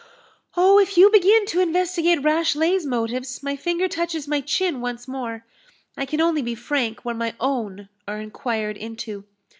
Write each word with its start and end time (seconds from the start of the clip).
"Oh, 0.57 0.79
if 0.79 0.97
you 0.97 1.11
begin 1.11 1.45
to 1.45 1.59
investigate 1.61 2.23
Rashleigh's 2.23 2.87
motives, 2.87 3.43
my 3.43 3.55
finger 3.55 3.87
touches 3.87 4.27
my 4.27 4.41
chin 4.41 4.81
once 4.81 5.07
more. 5.07 5.45
I 5.95 6.07
can 6.07 6.19
only 6.19 6.41
be 6.41 6.55
frank 6.55 7.05
where 7.05 7.13
my 7.13 7.35
own 7.39 7.87
are 8.07 8.19
inquired 8.19 8.77
into. 8.77 9.25